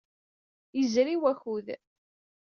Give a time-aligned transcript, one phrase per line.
[0.77, 1.67] Yezri wakud.